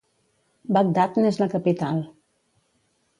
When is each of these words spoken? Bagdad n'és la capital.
Bagdad 0.77 1.19
n'és 1.23 1.39
la 1.43 1.49
capital. 1.51 2.01